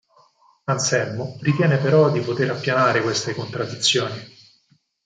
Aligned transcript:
Anselmo 0.65 1.35
ritiene 1.41 1.77
però 1.77 2.09
di 2.09 2.21
poter 2.21 2.49
appianare 2.49 3.03
queste 3.03 3.35
contraddizioni. 3.35 4.19